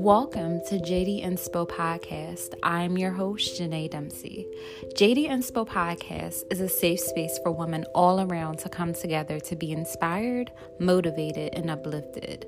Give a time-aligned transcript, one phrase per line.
[0.00, 2.54] Welcome to JD Inspo Podcast.
[2.62, 4.46] I'm your host, Janae Dempsey.
[4.94, 9.56] JD Inspo Podcast is a safe space for women all around to come together to
[9.56, 12.46] be inspired, motivated, and uplifted.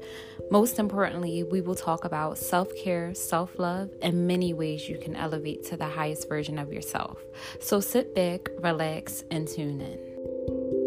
[0.52, 5.16] Most importantly, we will talk about self care, self love, and many ways you can
[5.16, 7.18] elevate to the highest version of yourself.
[7.58, 10.79] So sit back, relax, and tune in.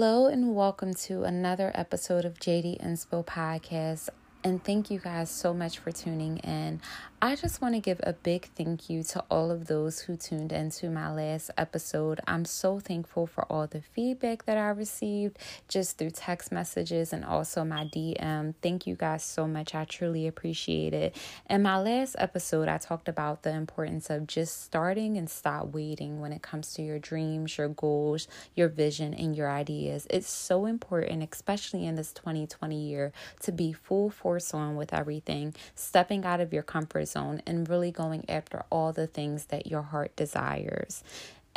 [0.00, 4.10] Hello, and welcome to another episode of JD Inspo Podcast.
[4.44, 6.80] And thank you guys so much for tuning in.
[7.20, 10.52] I just want to give a big thank you to all of those who tuned
[10.52, 12.20] into my last episode.
[12.28, 15.36] I'm so thankful for all the feedback that I received
[15.66, 18.54] just through text messages and also my DM.
[18.62, 19.74] Thank you guys so much.
[19.74, 21.16] I truly appreciate it.
[21.50, 26.20] In my last episode, I talked about the importance of just starting and stop waiting
[26.20, 30.06] when it comes to your dreams, your goals, your vision, and your ideas.
[30.08, 35.56] It's so important, especially in this 2020 year, to be full force on with everything,
[35.74, 39.82] stepping out of your comfort zone and really going after all the things that your
[39.82, 41.02] heart desires.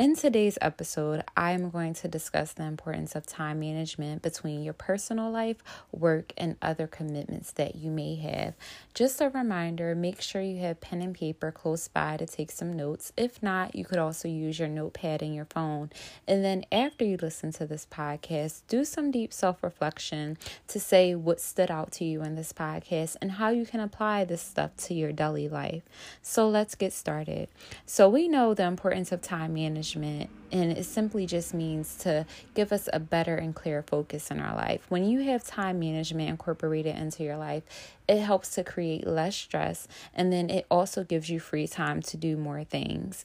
[0.02, 4.74] In today's episode, I am going to discuss the importance of time management between your
[4.74, 5.58] personal life,
[5.92, 8.54] work, and other commitments that you may have.
[8.94, 12.72] Just a reminder make sure you have pen and paper close by to take some
[12.72, 13.12] notes.
[13.16, 15.90] If not, you could also use your notepad in your phone.
[16.26, 21.14] And then, after you listen to this podcast, do some deep self reflection to say
[21.14, 24.74] what stood out to you in this podcast and how you can apply this stuff
[24.78, 25.84] to your daily life.
[26.22, 27.48] So, let's get started.
[27.86, 32.26] So, we know the importance of time management management and it simply just means to
[32.54, 34.84] give us a better and clear focus in our life.
[34.90, 37.62] When you have time management incorporated into your life,
[38.06, 42.16] it helps to create less stress and then it also gives you free time to
[42.16, 43.24] do more things.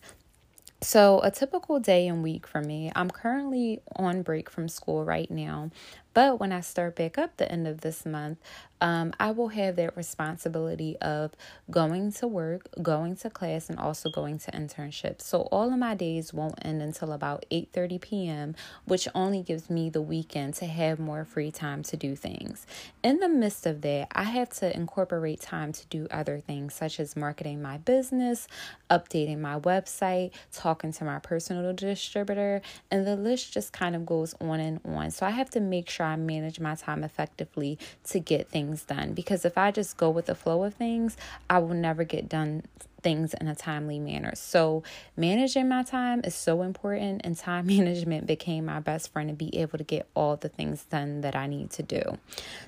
[0.79, 5.29] So, a typical day and week for me, I'm currently on break from school right
[5.31, 5.71] now,
[6.17, 8.39] but when I start back up the end of this month,
[8.81, 11.31] um, I will have that responsibility of
[11.69, 15.21] going to work, going to class, and also going to internships.
[15.21, 18.55] So all of my days won't end until about 8:30 p.m.,
[18.85, 22.65] which only gives me the weekend to have more free time to do things.
[23.03, 26.99] In the midst of that, I have to incorporate time to do other things such
[26.99, 28.47] as marketing my business,
[28.89, 34.33] updating my website, talking to my personal distributor, and the list just kind of goes
[34.41, 35.11] on and on.
[35.11, 39.13] So I have to make sure I manage my time effectively to get things done.
[39.13, 41.17] Because if I just go with the flow of things,
[41.49, 42.63] I will never get done
[43.07, 44.33] things in a timely manner.
[44.35, 44.83] So,
[45.15, 49.55] managing my time is so important, and time management became my best friend to be
[49.61, 52.17] able to get all the things done that I need to do.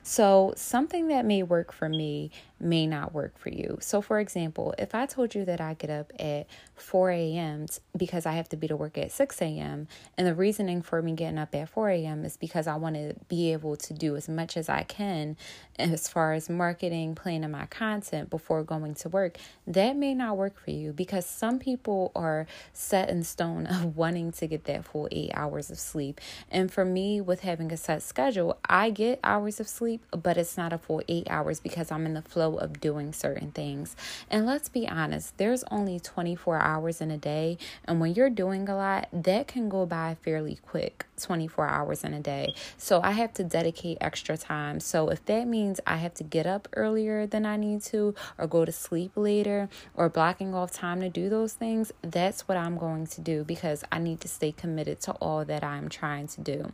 [0.01, 3.77] So, something that may work for me may not work for you.
[3.81, 7.65] So, for example, if I told you that I get up at 4 a.m.
[7.97, 11.13] because I have to be to work at 6 a.m., and the reasoning for me
[11.13, 12.23] getting up at 4 a.m.
[12.23, 15.35] is because I want to be able to do as much as I can
[15.77, 20.59] as far as marketing, planning my content before going to work, that may not work
[20.59, 25.07] for you because some people are set in stone of wanting to get that full
[25.11, 26.19] eight hours of sleep.
[26.49, 30.57] And for me, with having a set schedule, I get hours of sleep, but it's
[30.57, 33.95] not a full eight hours because I'm in the flow of doing certain things.
[34.29, 37.57] And let's be honest, there's only 24 hours in a day.
[37.85, 42.13] And when you're doing a lot, that can go by fairly quick 24 hours in
[42.13, 42.53] a day.
[42.77, 44.79] So I have to dedicate extra time.
[44.79, 48.47] So if that means I have to get up earlier than I need to, or
[48.47, 52.77] go to sleep later, or blocking off time to do those things, that's what I'm
[52.77, 56.41] going to do because I need to stay committed to all that I'm trying to
[56.41, 56.73] do.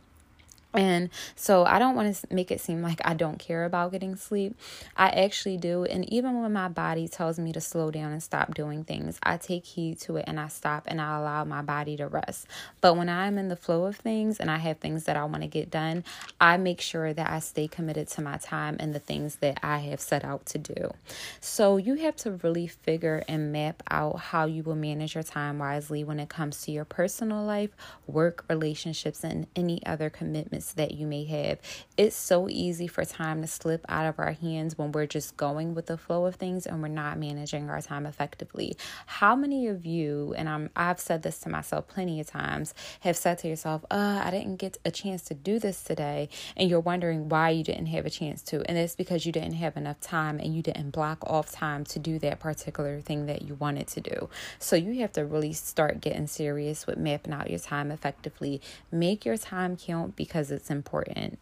[0.76, 4.14] And so I don't want to make it seem like I don't care about getting
[4.14, 4.54] sleep.
[4.96, 5.84] I actually do.
[5.84, 9.38] And even when my body tells me to slow down and stop doing things, I
[9.38, 12.46] take heed to it and I stop and I allow my body to rest.
[12.82, 15.42] But when I'm in the flow of things and I have things that I want
[15.42, 16.04] to get done,
[16.40, 19.78] I make sure that I stay committed to my time and the things that I
[19.78, 20.92] have set out to do.
[21.40, 25.58] So you have to really figure and map out how you will manage your time
[25.58, 27.70] wisely when it comes to your personal life,
[28.06, 31.58] work, relationships, and any other commitments that you may have.
[31.96, 35.74] It's so easy for time to slip out of our hands when we're just going
[35.74, 38.76] with the flow of things and we're not managing our time effectively.
[39.06, 43.16] How many of you, and I'm I've said this to myself plenty of times, have
[43.16, 46.80] said to yourself, uh, I didn't get a chance to do this today, and you're
[46.80, 48.62] wondering why you didn't have a chance to.
[48.68, 51.98] And it's because you didn't have enough time and you didn't block off time to
[51.98, 54.28] do that particular thing that you wanted to do.
[54.58, 58.60] So you have to really start getting serious with mapping out your time effectively.
[58.90, 61.38] Make your time count because it's important.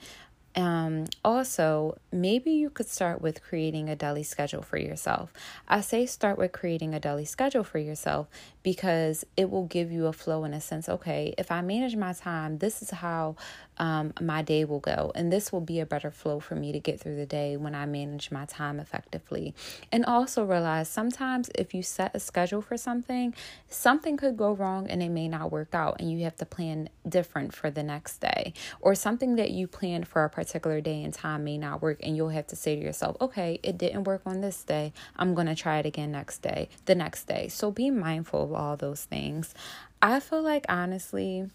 [0.56, 5.32] Um, also, maybe you could start with creating a daily schedule for yourself.
[5.66, 8.28] I say start with creating a daily schedule for yourself
[8.62, 10.88] because it will give you a flow in a sense.
[10.88, 13.34] Okay, if I manage my time, this is how
[13.78, 15.12] um, my day will go.
[15.14, 17.74] And this will be a better flow for me to get through the day when
[17.74, 19.54] I manage my time effectively.
[19.90, 23.34] And also realize sometimes if you set a schedule for something,
[23.68, 26.88] something could go wrong and it may not work out, and you have to plan
[27.08, 28.52] different for the next day.
[28.80, 32.16] Or something that you planned for a particular day and time may not work, and
[32.16, 34.92] you'll have to say to yourself, okay, it didn't work on this day.
[35.16, 37.48] I'm going to try it again next day, the next day.
[37.48, 39.54] So be mindful of all those things.
[40.00, 41.50] I feel like honestly,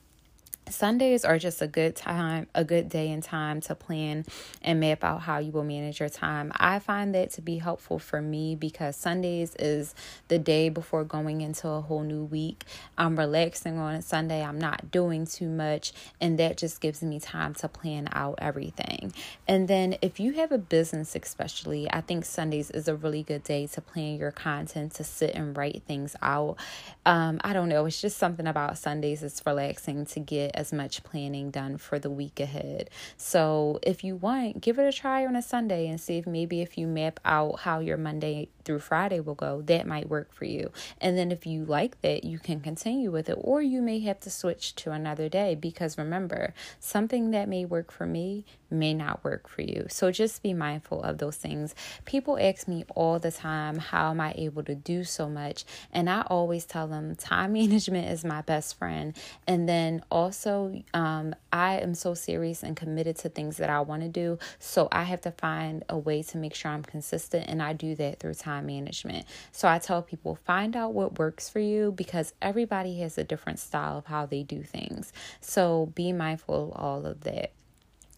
[0.72, 4.26] Sundays are just a good time, a good day and time to plan
[4.62, 6.52] and map out how you will manage your time.
[6.56, 9.96] I find that to be helpful for me because Sundays is
[10.28, 12.66] the day before going into a whole new week.
[12.98, 17.20] I'm relaxing on a Sunday, I'm not doing too much, and that just gives me
[17.20, 19.14] time to plan out everything.
[19.48, 23.44] And then if you have a business, especially, I think Sundays is a really good
[23.44, 26.58] day to plan your content, to sit and write things out.
[27.06, 31.04] Um, I don't know, it's just something about Sundays, it's relaxing to get as much
[31.04, 32.90] planning done for the week ahead.
[33.16, 36.62] So if you want, give it a try on a Sunday and see if maybe
[36.62, 40.46] if you map out how your Monday through Friday will go, that might work for
[40.46, 40.72] you.
[41.02, 44.20] And then if you like that, you can continue with it, or you may have
[44.20, 49.24] to switch to another day because remember, something that may work for me may not
[49.24, 49.88] work for you.
[49.90, 51.74] So just be mindful of those things.
[52.06, 55.66] People ask me all the time, how am I able to do so much?
[55.92, 59.16] And I always tell them time management is my best friend.
[59.48, 64.04] And then also, um, I am so serious and committed to things that I want
[64.04, 64.38] to do.
[64.60, 67.48] So I have to find a way to make sure I'm consistent.
[67.48, 69.26] And I do that through time management.
[69.52, 73.60] So I tell people, find out what works for you because everybody has a different
[73.60, 75.12] style of how they do things.
[75.42, 77.52] So be mindful of all of that.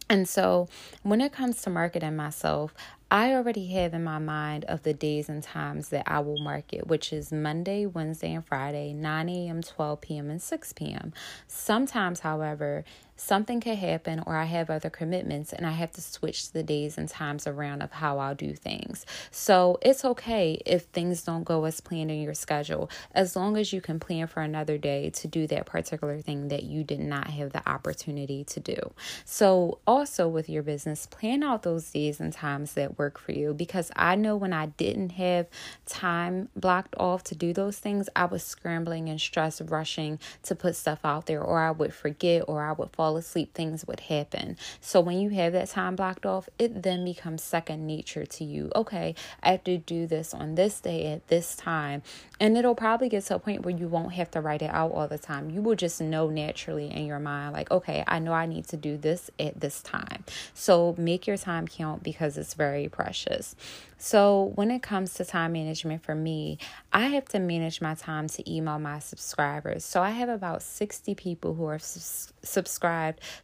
[0.09, 0.67] And so,
[1.03, 2.73] when it comes to marketing myself,
[3.09, 6.87] I already have in my mind of the days and times that I will market,
[6.87, 11.13] which is Monday, Wednesday, and Friday, 9 a.m., 12 p.m., and 6 p.m.
[11.47, 12.83] Sometimes, however,
[13.21, 16.97] something could happen or I have other commitments and I have to switch the days
[16.97, 19.05] and times around of how I'll do things.
[19.29, 23.71] So it's okay if things don't go as planned in your schedule, as long as
[23.71, 27.27] you can plan for another day to do that particular thing that you did not
[27.27, 28.91] have the opportunity to do.
[29.23, 33.53] So, also with your business, plan out those days and times that work for you
[33.53, 35.47] because I know when I didn't have
[35.85, 40.75] time blocked off to do those things, I was scrambling and stress rushing to put
[40.75, 43.99] stuff out there, or I would forget, or I would fall fall asleep, things would
[44.01, 44.55] happen.
[44.79, 48.71] So when you have that time blocked off, it then becomes second nature to you.
[48.75, 52.01] Okay, I have to do this on this day at this time.
[52.39, 54.91] And it'll probably get to a point where you won't have to write it out
[54.91, 55.49] all the time.
[55.49, 58.77] You will just know naturally in your mind, like, okay, I know I need to
[58.77, 60.23] do this at this time.
[60.53, 63.55] So make your time count because it's very precious.
[64.03, 66.57] So, when it comes to time management for me,
[66.91, 69.85] I have to manage my time to email my subscribers.
[69.85, 72.81] So, I have about 60 people who are subscribed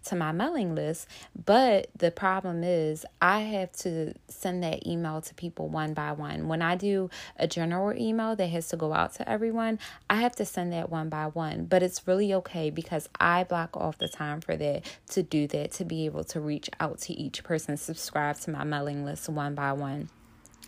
[0.05, 1.07] to my mailing list,
[1.45, 6.47] but the problem is I have to send that email to people one by one.
[6.47, 10.35] When I do a general email that has to go out to everyone, I have
[10.37, 14.07] to send that one by one, but it's really okay because I block off the
[14.07, 17.77] time for that to do that, to be able to reach out to each person
[17.77, 20.09] subscribed to my mailing list one by one.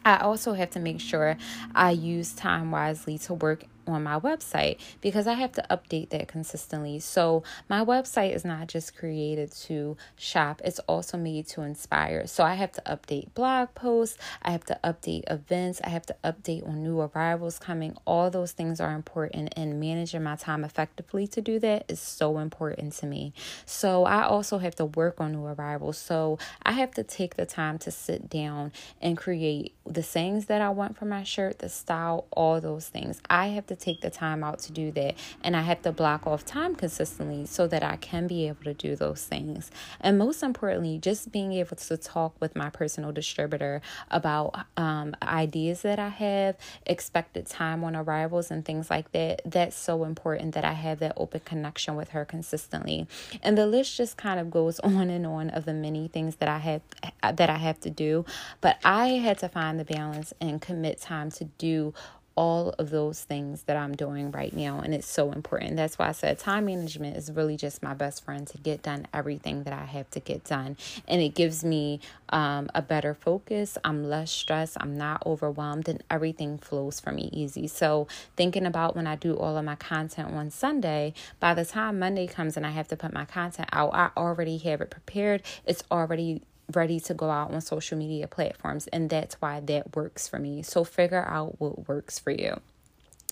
[0.05, 1.37] I also have to make sure
[1.75, 6.27] I use time wisely to work on my website because I have to update that
[6.27, 6.99] consistently.
[6.99, 12.27] So, my website is not just created to shop, it's also made to inspire.
[12.27, 16.15] So, I have to update blog posts, I have to update events, I have to
[16.23, 17.97] update on new arrivals coming.
[18.05, 22.39] All those things are important, and managing my time effectively to do that is so
[22.39, 23.33] important to me.
[23.65, 25.97] So, I also have to work on new arrivals.
[25.97, 30.61] So, I have to take the time to sit down and create the sayings that
[30.61, 33.21] I want for my shirt, the style, all those things.
[33.29, 35.15] I have to take the time out to do that.
[35.43, 38.73] And I have to block off time consistently so that I can be able to
[38.73, 39.71] do those things.
[39.99, 43.81] And most importantly, just being able to talk with my personal distributor
[44.11, 49.41] about um, ideas that I have, expected time on arrivals, and things like that.
[49.45, 53.07] That's so important that I have that open connection with her consistently.
[53.41, 56.49] And the list just kind of goes on and on of the many things that
[56.49, 56.81] I have
[57.21, 58.25] that I have to do.
[58.61, 61.93] But I had to find the balance and commit time to do
[62.39, 64.79] all of those things that I'm doing right now.
[64.79, 65.75] And it's so important.
[65.75, 69.07] That's why I said time management is really just my best friend to get done
[69.13, 70.77] everything that I have to get done.
[71.05, 73.77] And it gives me um, a better focus.
[73.83, 74.77] I'm less stressed.
[74.79, 75.89] I'm not overwhelmed.
[75.89, 77.67] And everything flows for me easy.
[77.67, 81.99] So, thinking about when I do all of my content on Sunday, by the time
[81.99, 85.43] Monday comes and I have to put my content out, I already have it prepared.
[85.65, 88.87] It's already ready to go out on social media platforms.
[88.87, 90.61] And that's why that works for me.
[90.61, 92.59] So figure out what works for you.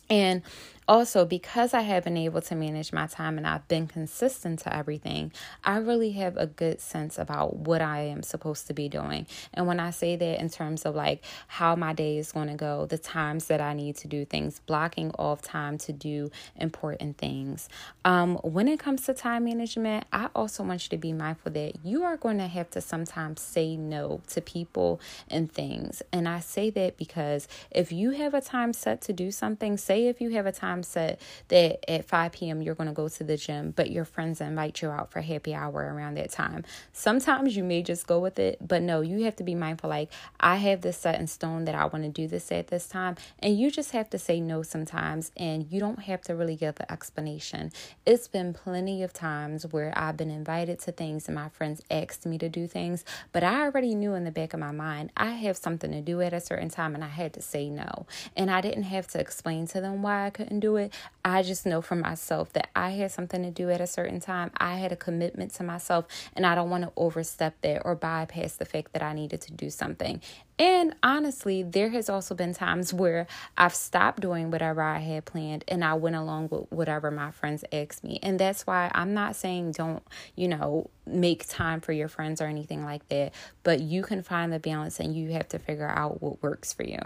[0.09, 0.41] And
[0.87, 4.75] also, because I have been able to manage my time and I've been consistent to
[4.75, 9.27] everything, I really have a good sense about what I am supposed to be doing.
[9.53, 12.55] And when I say that in terms of like how my day is going to
[12.55, 17.17] go, the times that I need to do things, blocking off time to do important
[17.17, 17.67] things.
[18.05, 21.85] Um, when it comes to time management, I also want you to be mindful that
[21.85, 26.01] you are going to have to sometimes say no to people and things.
[26.13, 30.07] And I say that because if you have a time set to do something, say
[30.07, 32.61] if you have a time time set that at 5 p.m.
[32.61, 35.53] you're going to go to the gym, but your friends invite you out for happy
[35.53, 36.63] hour around that time.
[36.93, 40.11] Sometimes you may just go with it, but no, you have to be mindful like,
[40.39, 43.15] I have this set in stone that I want to do this at this time.
[43.39, 46.75] And you just have to say no sometimes, and you don't have to really give
[46.75, 47.71] the explanation.
[48.05, 52.25] It's been plenty of times where I've been invited to things and my friends asked
[52.25, 55.31] me to do things, but I already knew in the back of my mind I
[55.31, 58.05] have something to do at a certain time and I had to say no.
[58.35, 60.93] And I didn't have to explain to them why I couldn't do do it.
[61.23, 64.51] I just know for myself that I had something to do at a certain time.
[64.57, 66.05] I had a commitment to myself,
[66.35, 69.53] and I don't want to overstep that or bypass the fact that I needed to
[69.53, 70.21] do something.
[70.59, 75.63] And honestly, there has also been times where I've stopped doing whatever I had planned
[75.67, 78.19] and I went along with whatever my friends asked me.
[78.23, 80.01] And that's why I'm not saying don't,
[80.35, 84.51] you know, make time for your friends or anything like that, but you can find
[84.51, 87.01] the balance and you have to figure out what works for you.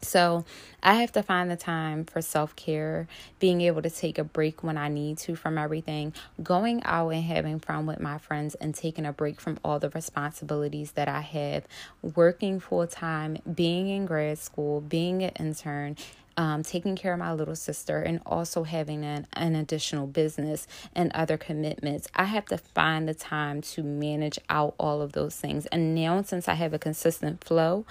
[0.00, 0.44] So
[0.82, 3.08] I have to find the time for self care,
[3.40, 7.24] being able to take a break when I need to from everything, going out and
[7.24, 11.20] having fun with my friends, and taking a break from all the responsibilities that I
[11.20, 11.66] have,
[12.02, 15.96] working full time, being in grad school, being an intern.
[16.36, 21.10] Um, taking care of my little sister and also having an, an additional business and
[21.12, 22.06] other commitments.
[22.14, 25.66] I have to find the time to manage out all of those things.
[25.66, 27.86] And now, since I have a consistent flow,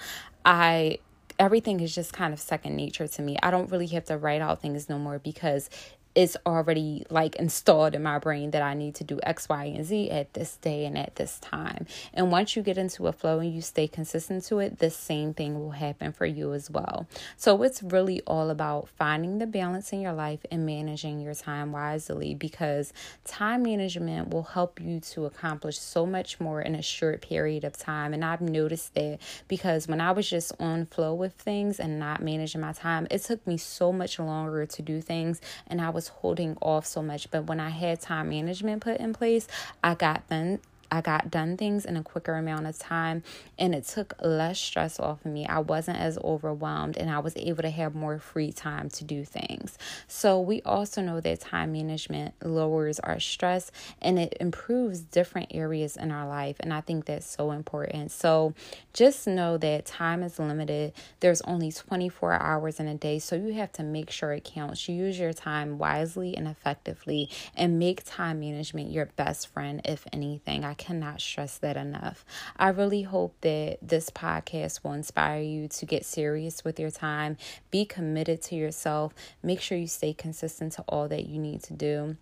[0.46, 0.98] I
[1.38, 3.36] everything is just kind of second nature to me.
[3.42, 5.70] I don't really have to write out things no more because
[6.18, 9.84] it's already like installed in my brain that I need to do X, Y, and
[9.84, 11.86] Z at this day and at this time.
[12.12, 15.32] And once you get into a flow and you stay consistent to it, the same
[15.32, 17.06] thing will happen for you as well.
[17.36, 21.70] So it's really all about finding the balance in your life and managing your time
[21.70, 22.92] wisely because
[23.24, 27.76] time management will help you to accomplish so much more in a short period of
[27.76, 28.12] time.
[28.12, 32.20] And I've noticed that because when I was just on flow with things and not
[32.20, 36.07] managing my time, it took me so much longer to do things and I was
[36.08, 37.30] holding off so much.
[37.30, 39.46] But when I had time management put in place,
[39.82, 40.60] I got them
[40.90, 43.22] I got done things in a quicker amount of time
[43.58, 45.46] and it took less stress off of me.
[45.46, 49.24] I wasn't as overwhelmed and I was able to have more free time to do
[49.24, 49.76] things.
[50.06, 55.96] So, we also know that time management lowers our stress and it improves different areas
[55.96, 56.56] in our life.
[56.60, 58.10] And I think that's so important.
[58.10, 58.54] So,
[58.92, 60.92] just know that time is limited.
[61.20, 63.18] There's only 24 hours in a day.
[63.18, 64.88] So, you have to make sure it counts.
[64.88, 70.06] You use your time wisely and effectively and make time management your best friend, if
[70.12, 70.64] anything.
[70.64, 72.24] I cannot stress that enough.
[72.56, 77.36] I really hope that this podcast will inspire you to get serious with your time,
[77.70, 81.74] be committed to yourself, make sure you stay consistent to all that you need to
[81.74, 82.16] do.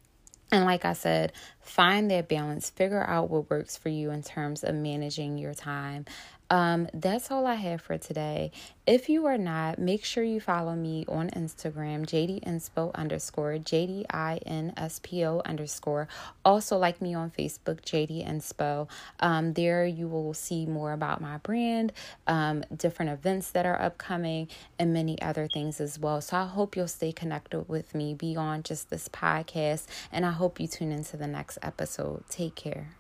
[0.53, 4.63] And like I said, find that balance, figure out what works for you in terms
[4.63, 6.05] of managing your time.
[6.51, 8.53] Um, that's all I have for today.
[8.87, 16.09] If you are not, make sure you follow me on Instagram, JD underscore, J-D-I-N-S-P-O underscore.
[16.45, 18.89] Also like me on Facebook, JD Inspo.
[19.19, 21.93] Um, there you will see more about my brand,
[22.29, 24.49] um, different events that are upcoming,
[24.79, 26.21] and many other things as well.
[26.21, 30.61] So I hope you'll stay connected with me beyond just this podcast, and I hope
[30.61, 32.23] you tune into the next episode.
[32.29, 32.96] Take care.